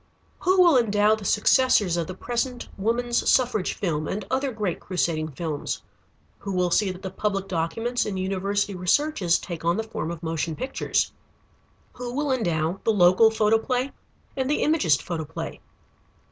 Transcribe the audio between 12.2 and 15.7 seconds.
endow the local photoplay and the Imagist photoplay?